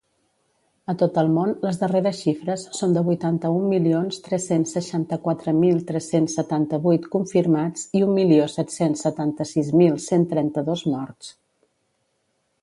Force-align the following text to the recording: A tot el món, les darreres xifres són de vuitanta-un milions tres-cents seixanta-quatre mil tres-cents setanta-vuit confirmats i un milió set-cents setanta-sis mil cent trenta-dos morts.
A 0.91 0.93
tot 0.99 1.17
el 1.21 1.27
món, 1.33 1.51
les 1.65 1.75
darreres 1.81 2.21
xifres 2.27 2.63
són 2.77 2.95
de 2.95 3.03
vuitanta-un 3.09 3.67
milions 3.73 4.17
tres-cents 4.29 4.73
seixanta-quatre 4.79 5.53
mil 5.59 5.83
tres-cents 5.91 6.39
setanta-vuit 6.41 7.07
confirmats 7.19 7.85
i 8.01 8.05
un 8.09 8.17
milió 8.23 8.51
set-cents 8.57 9.07
setanta-sis 9.09 9.73
mil 9.83 10.03
cent 10.09 10.29
trenta-dos 10.35 10.87
morts. 10.99 11.31